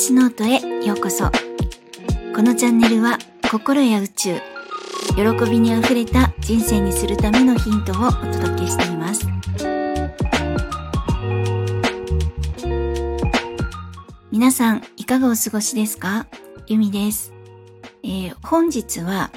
[0.00, 1.26] 星ノートへようこそ。
[2.34, 3.18] このチャンネルは
[3.50, 4.36] 心や宇宙
[5.14, 9.26] 喜びにあふれた人生にするためのヒントをお届けしています。
[14.32, 16.26] 皆さんいかがお過ごしですか？
[16.66, 17.34] ゆみです、
[18.02, 19.30] えー、本日は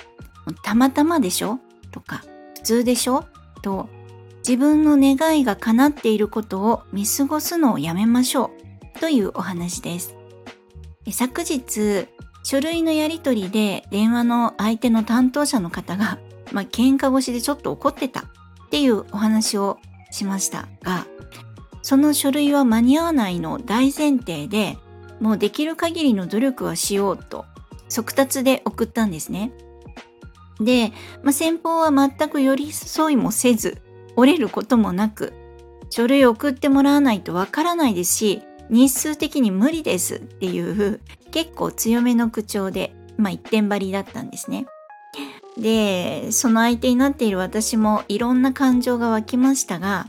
[0.64, 1.60] たまたまでしょ？
[1.92, 2.24] とか
[2.56, 3.26] 普通でしょ？
[3.62, 3.90] と
[4.48, 8.52] 自分の願いが叶っていることを見過ごすのをやめましょ
[8.96, 9.00] う。
[9.02, 10.16] というお話です。
[11.12, 12.08] 昨日、
[12.44, 16.20] 書類のやり取りで電話の相手の担当者の方が、
[16.52, 18.24] まあ、喧嘩越しでちょっと怒ってたっ
[18.70, 19.80] ていうお話を
[20.12, 21.06] しましたが、
[21.82, 24.78] その書類は間に合わないの大前提で、
[25.20, 27.46] もうできる限りの努力はしようと、
[27.90, 29.52] 速達で送ったんですね。
[30.60, 30.92] で、
[31.24, 33.82] まあ、先方は全く寄り添いもせず、
[34.16, 35.34] 折れることもなく、
[35.90, 38.42] 書類送ってもらわないとわからないですし、
[38.74, 41.00] 日数的に無理ですっていう
[41.32, 44.66] 結構強めの口調で、まあ一点張りだったんですね。
[45.58, 50.08] で、その相手になっている私もいろんな感情が湧きましたが、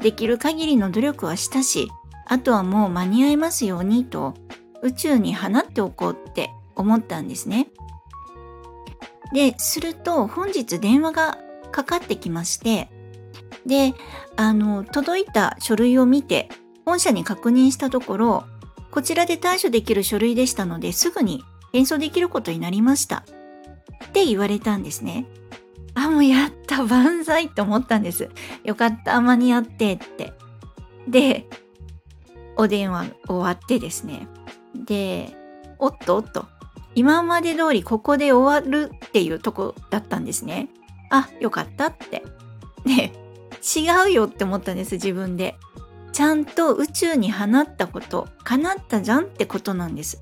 [0.00, 1.88] できる限りの努力はしたし、
[2.26, 4.34] あとはもう間に合いますようにと
[4.82, 7.68] 宇宙に放っておこうって思ったんですね。
[9.32, 11.38] で、すると本日電話が
[11.70, 12.90] かかってきまして、
[13.66, 13.94] で、
[14.36, 16.48] あの、届いた書類を見て、
[16.88, 18.44] 本社に確認したところ、
[18.90, 23.24] こちらで対処できる書類でしたのですぐに返送できることになりました。
[24.06, 25.26] って言われたんですね。
[25.92, 28.30] あ、もうやった、万歳って思ったんです。
[28.64, 30.32] よかった、間に合ってって。
[31.06, 31.46] で、
[32.56, 34.26] お電話終わってですね。
[34.74, 35.36] で、
[35.78, 36.46] おっとおっと、
[36.94, 40.70] 今まで通りここで終わるっていうとこだったんですね。
[41.10, 42.22] あ、よかったって。
[42.86, 43.12] で、
[43.76, 45.54] 違うよって思ったんです自分で
[46.18, 50.20] ちゃんと宇宙に放ったこと叶ったじゃんってことなんです、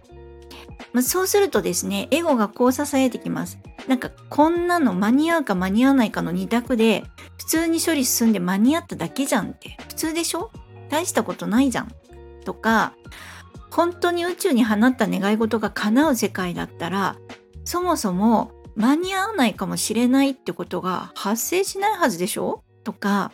[0.93, 3.59] まあ、そうするとですねエゴがこう支えてきます。
[3.89, 7.03] なんかこんなの間に合うか間に合わないかの2択で
[7.39, 9.79] 普通に処理進んで間に合っただけじゃんって。
[9.89, 10.51] 普通でしょ？
[10.91, 11.91] 大したことないじゃん。
[12.45, 12.93] とか
[13.71, 17.17] 本当に宇宙に放った願い事が叶う世界だったら
[17.65, 22.65] そもそも間に合わないかもしれないってことが発生しないはずでしょ？
[22.85, 23.33] とか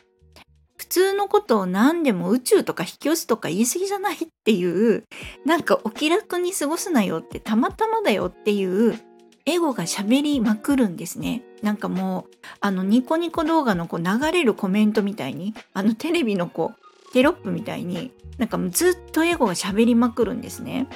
[0.93, 5.05] 通のことを何でも宇宙とか引き寄せとか言い過ぎじゃないっていう
[5.47, 9.01] なんかお気楽に過ごすなよってたまたまだよっていう
[9.47, 11.45] エゴが喋りまくるんですね。
[11.63, 20.89] なんかもうあのニコニコ動画のこう流れるコメントみたいにあのテレビのこうテロップみたいになんかもうずっとエゴが喋りまくるんですね。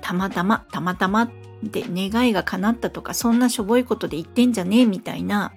[0.00, 1.28] たまたまたまたま
[1.64, 5.52] で願いが叶ったとかそんなしょぼいことで言ってんじゃねえみたいな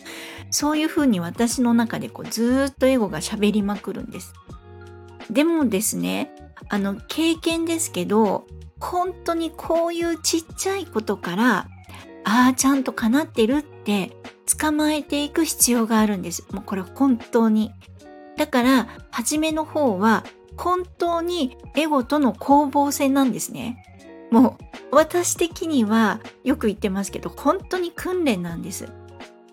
[0.52, 4.34] そういうふうに私の中でこうずっとエゴが喋りまくるんです。
[5.30, 6.32] でもですね
[6.70, 8.46] あの経験ですけど
[8.80, 11.68] 本当にこういうちっちゃいことから
[12.24, 14.12] ああちゃんと叶ってるって
[14.60, 16.46] 捕まえていく必要があるんです。
[16.52, 17.72] もうこれ本当に。
[18.38, 20.24] だから初めの方は
[20.58, 23.84] 本当にエゴとの攻防戦なんですね。
[24.32, 24.58] も
[24.92, 28.88] う私的にはよく言ってますけど本当に訓練なんです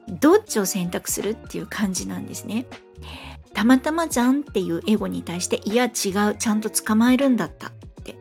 [0.08, 2.66] どっちを選択するっていう感じなんですね。
[3.54, 5.92] たまたまじゃんっていうエゴに対していや違う
[6.38, 7.72] ちゃんと捕まえるんだったっ
[8.04, 8.16] て。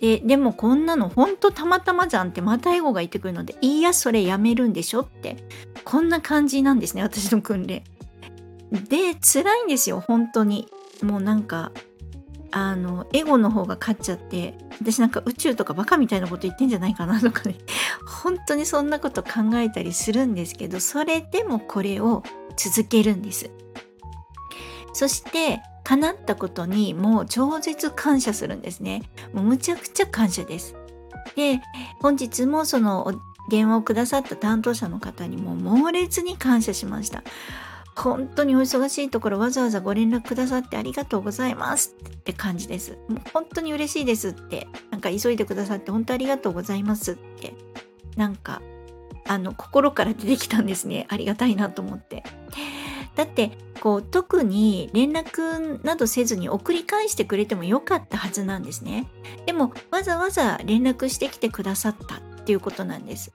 [0.00, 5.36] ででもこんなの本当たまたまじゃんってまたエゴが言ってくるのでいやそれやめるんでしょって。
[5.84, 7.82] こんな感じなんですね私の訓練。
[8.70, 10.68] で辛いんですよ本当に。
[11.02, 11.72] もうなんか
[12.54, 17.56] あのエゴの方が勝っちゃって私なんか宇宙とかバカみたいなこと言ってんじゃないかなとかね。
[18.22, 22.22] 本当にそんなこと考えたりするんですけどそれでもこれを
[22.56, 23.50] 続けるんです。
[24.92, 29.02] そして叶ったことにもう超絶感謝するんですね。
[29.32, 30.76] もうむちゃくちゃ感謝です。
[31.34, 31.62] で
[32.00, 37.24] 本日もその電話をくださった担当者の方にも猛烈に感謝しました。
[37.94, 42.98] 本当にお忙しいところわざわざご連絡くださってありがとうございますって感じです。
[43.08, 47.54] もう本当に嬉しいですって、なんか急いでくださって本当ありがとうございますって、
[48.16, 48.62] なんか、
[49.26, 51.06] あの、心から出てきたんですね。
[51.08, 52.24] ありがたいなと思って。
[53.14, 59.06] だって、こう、特に連絡などせずに送り返してくれてもよかったはずなんですね。
[59.46, 63.32] でも、わざわざ連絡してきてくださったっていうことなんです。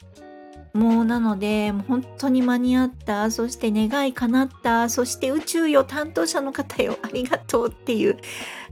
[0.78, 8.18] もうなので、もう本当に間に合った、そして願い叶った、そして宇宙よ、担当者の方よ、 ありがとうっていう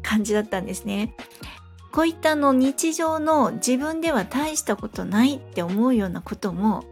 [0.04, 1.16] 感じだったんですね。
[1.92, 6.84] こういったの日常の自分では大したことないって思うようなことも、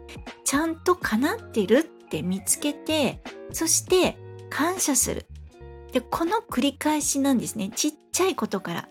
[0.46, 3.22] ちゃんと叶ってるって見つけて、
[3.52, 4.18] そして
[4.50, 5.28] 感謝する。
[5.92, 7.70] で、この繰り返しなんですね。
[7.76, 8.90] ちっちゃいことから。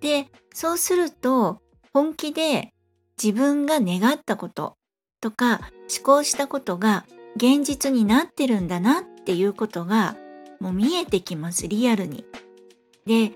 [0.00, 1.60] で、そうすると
[1.92, 2.72] 本気で
[3.22, 4.76] 自分が願ったこと
[5.20, 5.60] とか
[5.94, 7.04] 思考したことが
[7.36, 10.16] 現実になってるんだなっていうことが
[10.60, 12.24] もう見えてきますリアルに。
[13.06, 13.32] で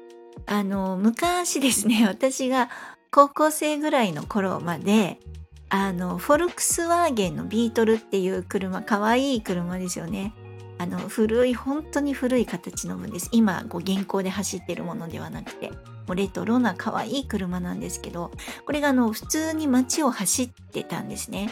[0.46, 2.68] あの昔ですね 私が
[3.10, 5.20] 高校生ぐらいの頃まで
[5.68, 10.34] あのフォルクスワーゲンのビートルっていう車かわいい車ですよね。
[10.76, 15.70] あの古い本当に古い形の分です今こう現行で走ってるものではなくて
[16.06, 18.30] もうレトロな可愛い車なんですけど
[18.66, 21.50] これがあの普通に街を走ってたんですね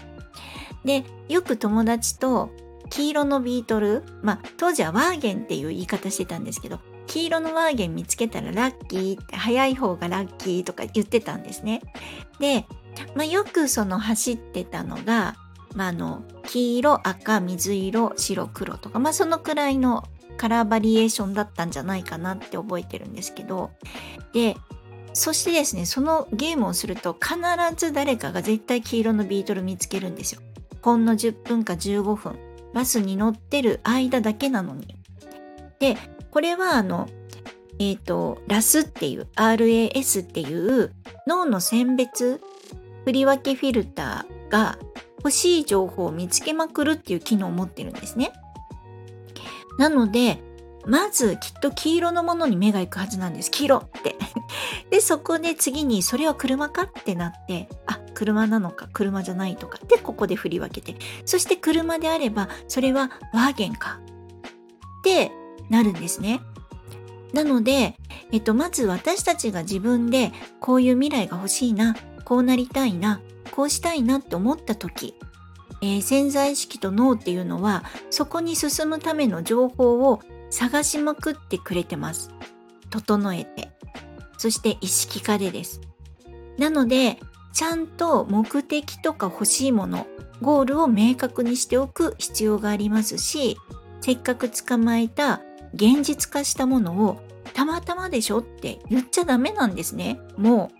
[0.84, 2.50] でよく友達と
[2.90, 11.82] 黄色のビートルまあ当時はワーゲンっていう言い方してたんですけど黄色のワーゲン見つけたらラッキーって早い方がラッキーとか言ってたんですね。
[12.38, 12.64] で、
[13.14, 15.36] まあ、よくその走ってたのが、
[15.74, 20.04] まあ、あの黄色赤水色白黒とか、まあ、そのくらいの
[20.36, 23.70] カラーバリエーションだったんじゃないかなって覚えてるんですけど
[24.32, 24.56] で
[25.12, 27.36] そしてですねそのゲームをすると必
[27.76, 30.40] ず誰かが絶対黄色のビートル見つけるんですよ。
[30.80, 32.36] ほんの10分か15分
[32.74, 34.96] バスに乗ってる間だけなのに。
[35.78, 35.96] で
[36.32, 37.10] これはあの、
[37.78, 40.92] えっ、ー、と、RAS っていう、RAS っていう
[41.26, 42.40] 脳の選別
[43.04, 44.78] 振り分けフィルターが
[45.18, 48.32] 欲しい情報を見つけまくるっていう機能を持ってるんですね。
[49.78, 50.42] なので、
[50.86, 53.50] まずきっと黄色のものに目が行くはずなんです。
[53.50, 54.16] 黄色って。
[54.90, 64.00] で、そこで次にそれは車かってなって、あ、車なのか車じゃないとかでここで振り分けて、そして車であればそれはワーゲンか
[65.00, 65.30] って
[65.70, 66.40] なるんですね。
[67.32, 67.96] なので、
[68.30, 73.20] えっと、まず私たちが自分でこういう未来が欲しいな、こうなりたいな、
[73.52, 75.14] こうしたいなって思った時、
[75.82, 80.20] えー、潜在意識と脳っていうのはそこに進むための情報を
[80.50, 82.30] 探しまくってくれてます。
[82.90, 83.70] 整えて。
[84.38, 85.80] そして意識化でです。
[86.58, 87.18] なので、
[87.52, 90.06] ちゃんと目的とか欲しいもの、
[90.40, 93.56] ゴールを明確にしておく必要がありますし、
[94.00, 95.40] せっかく捕まえた
[95.74, 97.20] 現実化したものを
[97.54, 100.18] たまたまでしょって言っちゃダメなんですね。
[100.36, 100.76] もう、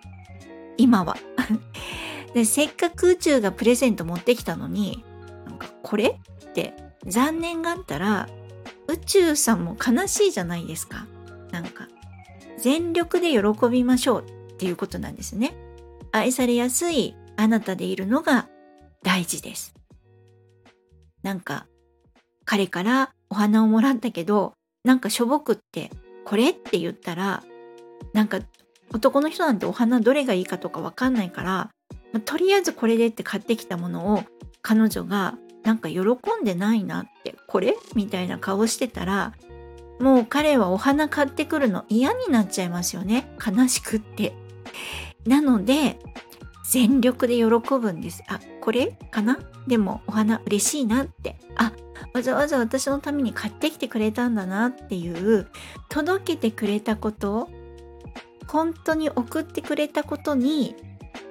[0.76, 1.16] 今は。
[2.34, 5.04] でせっかく宇宙がプレゼント持ってきたのに、
[5.46, 6.18] なんかこれ
[6.48, 6.74] って
[7.06, 8.28] 残念があったら
[8.88, 11.06] 宇宙さんも悲しいじゃないですか。
[11.50, 11.88] なんか
[12.58, 15.54] 全力で喜びましょうっていうことなんですね。
[16.12, 18.48] 愛されやすいあなたでいるのが
[19.02, 19.74] 大事です。
[21.22, 21.66] なんか
[22.44, 25.90] 彼からお花をもらったけどなんかしょぼくって
[26.24, 27.42] これって言ったら
[28.12, 28.40] なんか
[28.92, 31.70] 男の人なんてお花どれがいいかとかわかんないから、
[32.20, 34.22] とりあえずこれでって買ってきたものを
[34.60, 39.32] 彼女がなんか喜んでないなってこれみたいな顔してたら
[40.00, 44.34] もう彼はお花買ってくるの嫌になっちゃいますよね悲しくって。
[45.26, 45.98] なので
[46.68, 48.24] 全力で喜ぶんです。
[48.28, 49.38] あこれかな？
[49.68, 51.72] でもお花嬉しいなってあ
[52.12, 55.46] わざわざ私のために買ってきてくれたんだなっていう
[55.88, 57.48] 届けてくれたこと
[58.48, 60.74] 本当に送ってくれたことに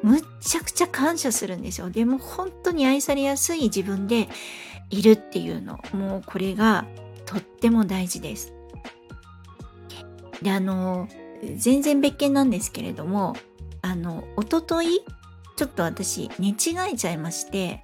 [0.03, 1.89] むっちゃくちゃ感謝するんですよ。
[1.89, 4.29] でも本当に愛されやすい自分で
[4.89, 5.79] いるっていうの。
[5.93, 6.85] もうこれが
[7.25, 8.53] とっても大事です。
[10.41, 11.07] であの
[11.55, 13.35] 全然別件なんですけれども
[13.81, 15.03] あのおととい
[15.55, 16.53] ちょっと私寝違
[16.91, 17.81] えちゃいまして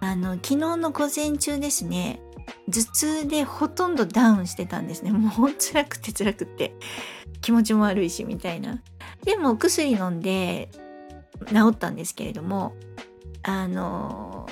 [0.00, 2.20] あの昨日の午前中ですね
[2.70, 5.12] 頭痛でほとんどダウンしてたんですね。
[5.12, 6.74] もう辛くて辛くて
[7.40, 8.82] 気持ちも悪いしみたいな。
[9.24, 10.70] でも薬飲んで
[11.46, 12.74] 治ったんですけれども
[13.42, 14.48] あの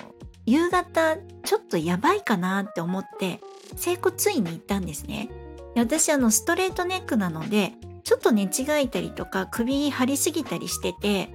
[0.46, 3.40] 夕方ちょっとやばいかなって思って
[3.76, 5.30] 整骨院に行ったんですね
[5.76, 7.72] 私あのストレートネックなので
[8.04, 11.30] ちょっと寝違えたりとか首張りすぎたりしてて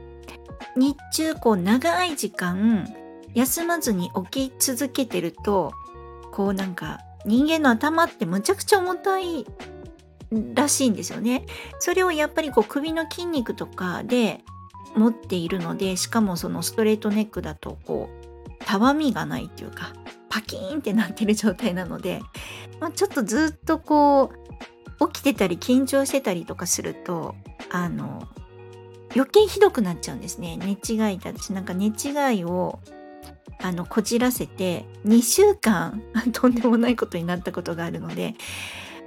[0.76, 2.88] 日中こう長い時間
[3.34, 5.74] 休まずに起き続けてると
[6.32, 9.46] こうなんか人間の頭ってむちゃくちゃ重たい
[10.54, 11.46] らしいんですよね。
[11.80, 14.44] それをやっぱりこう首の筋肉とかで
[14.96, 19.94] 持っているのでしかもそのストレートネックだとこうたわみがないっていうか
[20.30, 22.22] パキーンってなってる状態なので、
[22.80, 24.32] まあ、ちょっとずっとこ
[25.00, 27.36] う起きてたり緊張してたりとかすると
[27.70, 28.28] あの
[29.16, 30.58] 余計ひどくなっちゃうんですね。
[30.58, 32.80] 寝違い私なんか寝違いを
[33.60, 36.02] あのこじらせて2週間
[36.34, 38.36] とんでもないことになったことがあるので、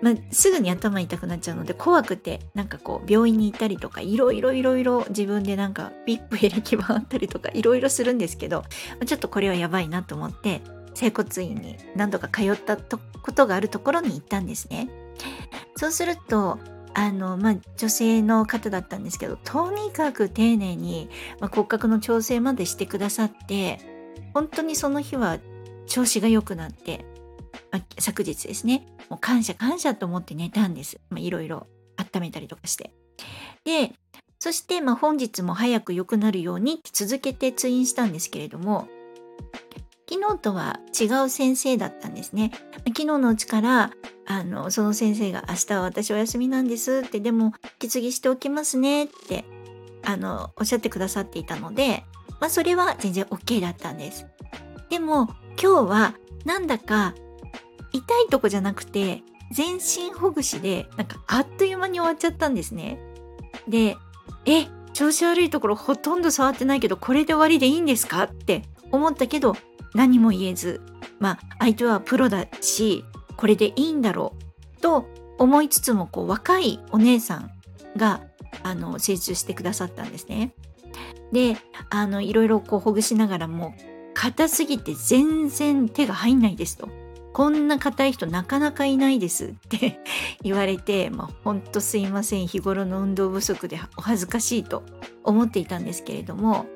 [0.03, 8.65] まあ、すぐに頭痛くなっちゃうので怖くてなんかこう病院に行ったりとかいろいろいろいろ自分でなんかピップエレキ板あったりとかいろいろするんですけど
[9.05, 10.63] ちょっとこれはやばいなと思って
[10.95, 14.89] 整骨院に何度か通ったことがあるところに行ったんですね。
[15.77, 16.59] そうすると
[16.95, 21.09] あの、まあ、女性の方だったんですけど、とにかく丁寧に、
[21.41, 23.79] まあ、骨格の調整までしてくださって、
[24.35, 25.39] 本当にその日は
[25.87, 27.05] 調子が良くなって、
[27.71, 31.01] まあ、昨日ですね、もう感謝感謝と思って寝たんです。
[31.11, 32.93] まあ、いろいろ温めたりとかして。
[33.65, 33.95] で、
[34.39, 38.89] そして、まあ、本日も早く良くなるように続けて通院したんですけれども、
[40.11, 42.51] 昨日とは違う先生だったんですね。
[42.89, 43.93] 昨日のうちから
[44.27, 49.45] あのその先生が「明日は私お休みなんです」ってでも引き継ぎしておきますねって
[50.03, 52.05] あのおっしゃってくださっていたので、
[52.41, 54.27] まあ、それは全然 OK だったんです。
[54.89, 55.29] でも
[55.63, 57.15] 今日はなんだか
[57.93, 62.99] 痛いとこじゃなくて全身ほぐしでなんかあっという間に終わっちゃったんですね。
[63.69, 63.97] で
[64.47, 68.25] え調子悪いところほとんど触ってないけどこれで終わりでいいんですか？
[68.25, 69.57] って思ったけど
[69.95, 70.81] 何も言えず
[71.19, 73.05] まあ相手はプロだし
[73.37, 74.35] これでいいんだろ
[74.79, 75.07] うと
[75.39, 77.51] 思いつつもこう若いお姉さん
[77.97, 78.21] が
[78.63, 80.55] あの成長してくださったんですね。
[81.33, 81.57] で
[81.89, 83.75] あのいろいろこうほぐしながらも
[84.15, 86.89] 硬すぎて全然手が入んないですと。
[87.33, 89.47] こんな硬い人なかなかいないです。
[89.55, 90.01] って
[90.43, 92.47] 言われて、まあ、ほんとすいません。
[92.47, 94.83] 日頃の運動不足でお恥ずかしいと
[95.25, 96.67] 思っていたんですけれども。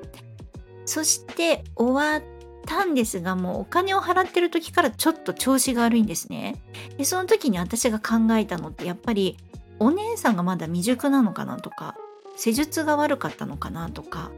[0.85, 2.23] そして終わっ
[2.65, 6.61] たんですがもうお金を払ってる時からちょっと調子が悪いんですね。
[6.97, 9.37] でその時に私が考えたのってやっぱり
[9.79, 11.95] お姉さんがまだ未熟なのかなとか
[12.37, 14.31] 施術が悪かったのかなとか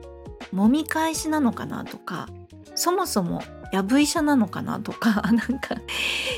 [0.53, 2.27] 揉み返しなのかなとか
[2.75, 5.75] そもそもやぶ医者なのかなとか なんか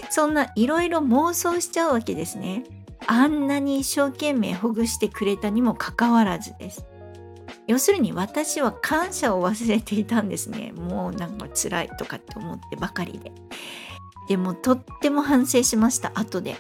[0.10, 2.64] そんないろいろ妄想しちゃうわけですね。
[3.08, 6.86] あんなに一生懸命ほぐしてくれたにもかかわらずです。
[7.70, 13.32] 要するに私は感謝を忘れていたんですねもうなんか辛いとかって思ってばかりで
[14.28, 16.56] でもとっても反省しました後で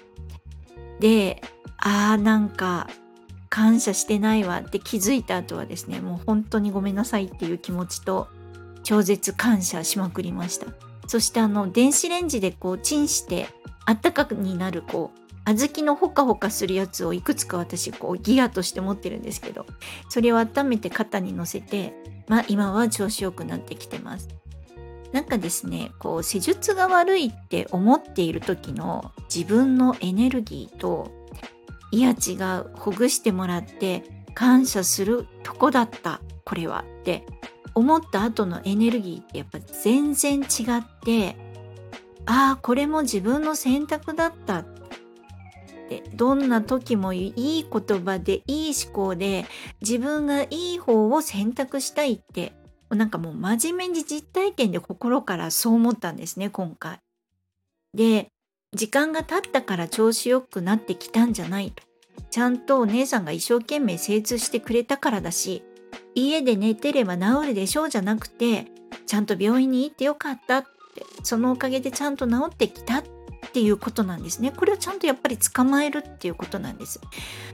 [0.99, 1.41] で
[1.77, 2.87] あーなんか
[3.49, 8.27] 感謝してないわって気づいた後はですねもう本当にごめんなさいっていう気持ちと
[8.89, 10.65] 超絶感謝しまくりました。
[11.05, 13.45] そしてあの電子レンジでこうチンして
[13.85, 19.67] あったかくになるこう小豆のほかほかするやつをいくつか私こうギアとして持ってるんですけど
[20.09, 21.93] それを温めて肩に乗せて
[22.27, 24.27] まあ今は調子よくなってきてます。
[25.11, 31.11] なんかですねこう施術が悪いって思っている時の自分のエネルギーと
[31.91, 34.01] いや違うほぐしてもらって
[34.33, 37.23] 感謝するとこだったこれはって
[37.79, 41.35] 思った後のエネルギーってやっぱ全然違って
[42.25, 44.65] ああこれも自分の選択だったっ
[45.89, 49.45] てどんな時もいい言葉でいい思考で
[49.81, 52.53] 自分がいい方を選択したいって
[52.89, 56.99] なんかもう真面目に実体験で心からそう思ったんですね今回。
[57.93, 58.27] で
[58.75, 61.83] 時間が経ったから調子よくなってきたんじゃないと。
[62.29, 65.63] ちゃんとお姉さんが一生懸命精通してくれたからだし
[66.15, 68.65] 家で寝てれば治るでしょうじゃなくて
[69.05, 70.69] ちゃんと病院に行ってよかったって
[71.23, 74.51] そのおかげでちゃんと治ってきたっていうことなんですね。
[74.51, 77.01] これをちゃんとやっぱり捕まえるっていうことなんです。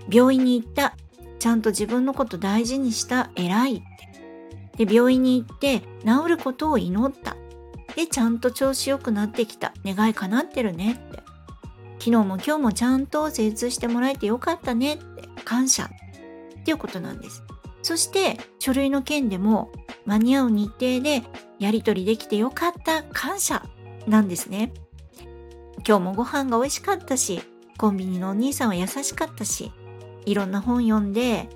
[0.10, 0.96] 病院に行った。
[1.40, 3.30] ちゃんと自分のこと大事にした。
[3.36, 3.82] 偉いっ
[4.76, 4.86] て。
[4.86, 7.38] で、病院に行って治ることを祈った。
[7.96, 9.74] で、ちゃんと調子良くなってきた。
[9.86, 11.24] 願い叶ってるねって。
[12.00, 17.42] 昨日も今日もちゃんと精通してもらえてよかったねって感謝っていうことなんです。
[17.86, 19.72] そして書類の件でも
[20.08, 21.22] 間に合う日程で
[21.60, 23.62] やり取りできてよかった感謝
[24.08, 24.74] なんですね。
[25.88, 27.44] 今日もご飯が美味しかったし、
[27.78, 29.72] コンビニのお兄さんは優しかったし、
[30.26, 31.48] いろんな本読んで、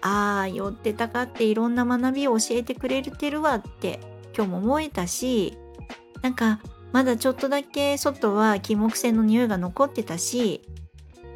[0.00, 4.00] ああ、寄ってたかっていろんな学びを教えてくれてるわって
[4.34, 5.56] 今日も思えたし、
[6.20, 6.58] なんか
[6.90, 10.62] まだちょっとだけ外は金木犀の匂いが残ってたし、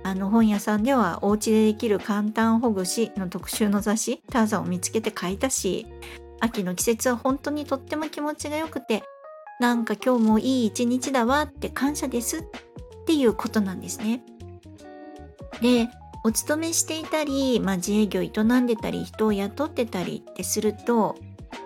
[0.02, 5.86] あの本屋さんではお家でできる簡単ほぐしの特集の雑誌ターザンを見つけて買いたし
[6.40, 9.02] 秋の季節は本当にとっても気持ちが良くて
[9.60, 12.42] なんか今日もいい一日だわって感謝ですっ
[13.04, 14.22] ていうことなんですね。
[15.60, 15.88] で、
[16.24, 18.30] お勤めしていたり、まあ、自営業営
[18.60, 21.16] んでたり、人を雇ってたりってすると、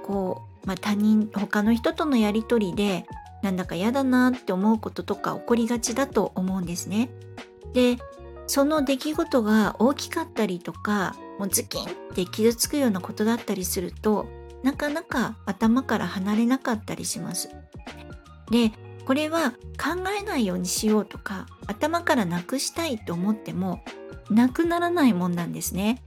[0.05, 3.07] こう、まあ、他人、他の人とのやりとりで、
[3.43, 7.11] なんだか嫌だなって思うこととか起こりがちだと思うんですね。
[7.75, 7.99] で、
[8.47, 14.27] その出来事が大きかったりとか、もうズキンって傷つくようなことだったりすると、
[14.63, 17.51] なかなか頭から離れなかったりします。
[18.51, 18.73] で
[19.07, 23.83] これは考えないようにしようとか頭からなくしたいと思っても
[24.31, 26.03] なくならないもんなんですね。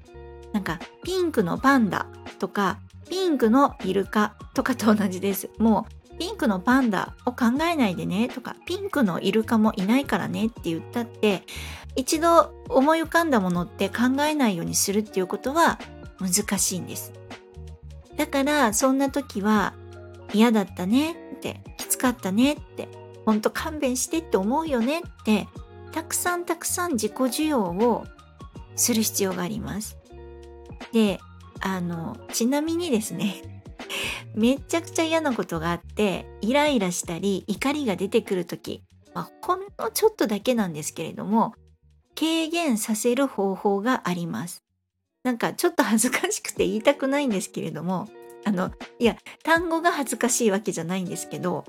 [0.54, 2.08] なんかピンクのパンダ
[2.40, 2.80] とか
[3.10, 5.50] ピンクのイルカとかと同じです。
[5.60, 11.44] もうピンクのパンダを考えないでねとかピンクのイルカもいないからねって言ったって
[11.96, 15.80] 一度思い浮かんだものって考えないようにするっていうことは
[16.20, 17.14] 難しいんです。
[18.18, 19.74] だからそんな時は
[20.34, 22.88] 嫌だったねってきつかったねって
[23.26, 25.48] ほんと勘弁してって思うよねって
[25.92, 28.06] たくさんたくさん自己需要を
[28.76, 29.98] する必要があります。
[30.94, 31.20] で、
[31.60, 33.57] あの、ちなみにですね、
[34.38, 38.84] めちゃくちゃ嫌なことがあって、イライラしたり怒りが出てくるとき、
[39.16, 41.56] まあ、ほんのちょっとだけなんですけれども、
[42.16, 44.64] 軽減させる方法があります。
[45.24, 48.08] なんかちょっと恥ずかしくて言いたくないんですけれども、
[48.46, 51.66] あの、いや、単語が恥ずかしいわけじゃないんですけど、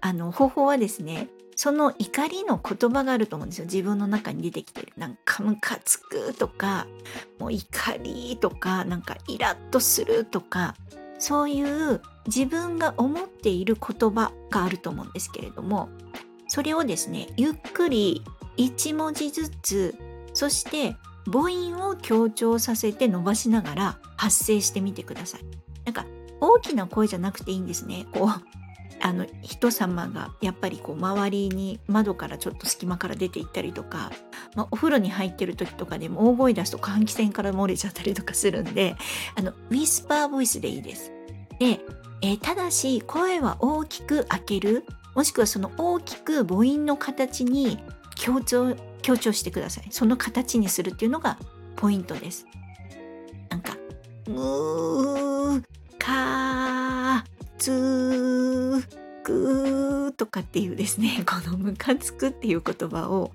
[0.00, 3.64] あの、方法はですね、その怒りの言葉があると思うんですよ。
[3.64, 4.92] 自分の中に出てきてる。
[4.96, 6.86] なんかムカつくとか
[7.38, 10.74] もう怒りとかなんかイラッとするとか
[11.22, 15.88] そういう自分が思っている言葉があると思うんですけれども
[16.48, 18.24] それをですねゆっくり
[18.56, 19.94] 1文字ずつ
[20.34, 20.96] そして
[21.30, 25.42] 母音を強調させて伸ばしながら発声してみてください。
[25.84, 26.06] なんか
[26.40, 28.06] 大きな声じゃなくていいんですね。
[28.12, 28.61] こう
[29.04, 34.12] あの人様がやっぱりこう周りに窓からちょっと隙間から出て行ったりとか、
[34.54, 38.94] まあ、お風呂に入ってる時とかでも大声出すと換気扇から漏れちゃったりとかするんで
[39.36, 41.12] あのウィスパーボイスでいいです。
[41.58, 41.80] で、
[42.22, 44.84] えー、ただし声は大きく開ける
[45.16, 47.78] もしくはその大きく母音の形に
[48.14, 49.88] 強調強調してください。
[49.90, 51.38] その形にするっていうのが
[51.74, 52.46] ポイントです。
[53.50, 53.76] なんか、
[54.28, 55.62] うー、
[55.98, 57.31] かー、
[57.62, 63.30] つー、くーとかっていうですね、 このムカつくっていう言葉を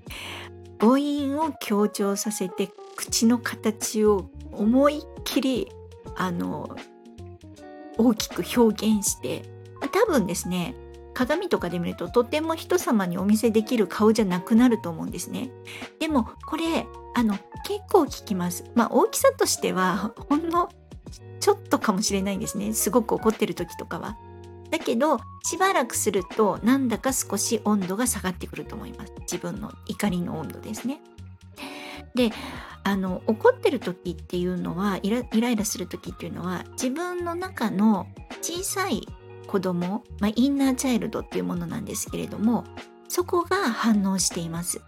[0.78, 5.68] 母音を強調させて口の形を思いっきり
[6.16, 6.76] あの
[7.96, 9.42] 大きく表現して
[9.92, 10.74] 多分ですね
[11.14, 15.50] 鏡とかで見るととても人様にお見せできる顔じゃなくなると思うんですね。
[15.98, 18.64] でもこれあの結構効きます。
[18.74, 20.68] まあ大きさとしてはほんの
[21.40, 22.72] ちょっとかもしれないんですね。
[22.72, 24.16] すごく怒ってる時とかは。
[24.70, 29.12] だけどしばらくするとなんだか少し温度が下がってくると思います。
[29.20, 31.00] 自分の怒りの温度ですね。
[32.14, 32.30] で
[32.84, 38.06] あの怒ってる時っていうのはイライラする時っていうのは自分の中の
[38.40, 39.06] 小さい
[39.46, 42.64] 子供、まあ、インナーチャイルドっていうものなんですけれども
[43.08, 44.80] そこが反応しています。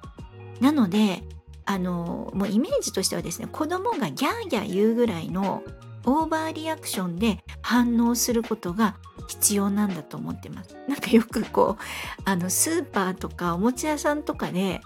[0.60, 1.22] なので
[1.64, 5.62] あのもうイメージとしてはですね子供がギャーギャー言うぐらいの
[6.04, 8.96] オーバーリアクションで反応することが
[9.28, 10.76] 必要なんだと思ってます。
[10.88, 14.80] なんかよくこうあのスーパーとかおもちゃ屋さんとかで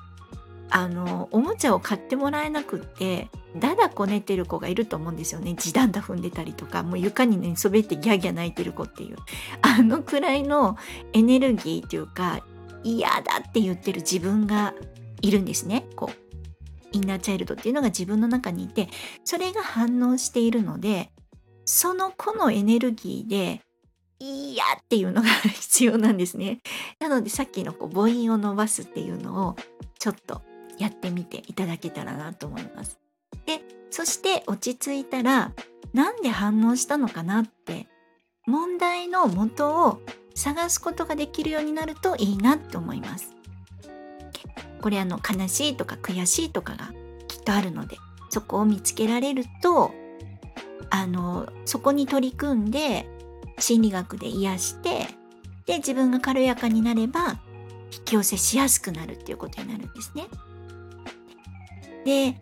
[0.70, 5.54] あのおもちゃを買ってもらえなくってだだこねてる子がいると思うんですよね。
[5.54, 9.16] 地団打踏んでたりとかもう床に寝そべってギャギャ泣いてる子っていう。
[9.62, 10.76] あのくらいの
[11.12, 12.44] エネルギーというか
[12.82, 14.74] 嫌だって言ってる自分が
[15.22, 15.86] いるんですね。
[15.96, 16.23] こう
[16.94, 18.88] インナーチャイルドっていうのが自分の中にいて
[19.24, 21.10] それが反応しているので
[21.64, 23.60] その子のエネルギーで
[24.20, 26.60] いやっていうのが必要なんですね。
[27.00, 29.56] なのでさっきのこう母音を伸ばすっていうのを
[29.98, 30.42] ちょっと
[30.78, 32.98] やってみていただけたらなと思います。
[33.46, 35.52] でそして落ち着いたら
[35.92, 37.86] なんで反応したのかなって
[38.46, 40.00] 問題の元を
[40.34, 43.33] 探すことができるようになるといいなって思います。
[44.84, 46.92] これあの悲しいとか悔しいとかが
[47.26, 47.96] きっとあるので
[48.28, 49.92] そこを見つけられると
[50.90, 53.06] あのそこに取り組んで
[53.58, 55.06] 心理学で癒して
[55.64, 57.40] で自分が軽やかになれば
[57.96, 60.26] 引き寄せしやすくなるっていうことになるんですね。
[62.04, 62.38] で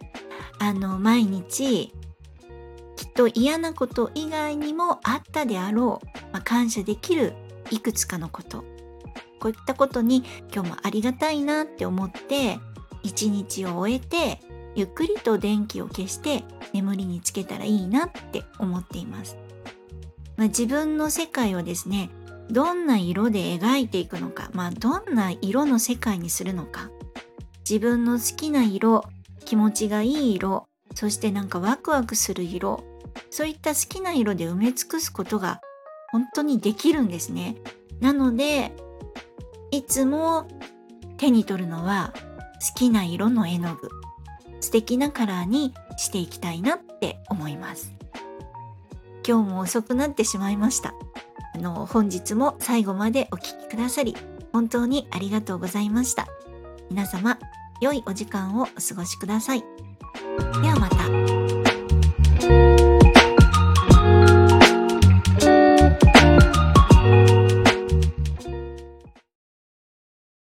[0.58, 1.92] あの毎日
[2.96, 7.34] きっと嫌なこと以外にもあったであろう、まあ、感謝できる
[7.70, 8.64] いくつかのこと
[9.42, 10.22] こういったことに
[10.54, 12.60] 今日もありがたいなって思って
[13.02, 14.38] 一日を終えて
[14.76, 19.36] ゆっくりと電気を消して眠りにつけたらいいなって思っています。
[20.36, 22.10] まあ、自分の世界をですね
[22.50, 26.90] どんな色で描いていくのか、まあ、どんな色の世界にするのか
[27.68, 29.04] 自分の好きな色
[29.44, 32.82] 気持ちがいい色そしてなんかワクワクする色
[33.30, 35.60] そういった好きな色で埋め尽くすことが
[36.12, 37.56] 本当にできるんですね
[38.00, 38.72] なので
[39.72, 40.46] いつも
[41.16, 43.88] 手に取るのは好きな色の絵の具。
[44.60, 47.92] 素敵なカラーにしていきたいなって思います。
[49.26, 50.94] 今日も遅くなってしまいました。
[51.54, 54.14] あの本日も最後までお聴きくださり
[54.52, 56.26] 本当にありがとうございました。
[56.90, 57.38] 皆様
[57.80, 59.60] 良いお時間をお過ごしください。
[59.60, 61.01] ではまた。